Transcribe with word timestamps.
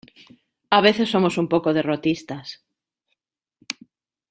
A 0.71 0.79
veces 0.85 1.11
somos 1.13 1.35
un 1.41 1.47
poco 1.53 1.75
derrotistas. 1.77 2.47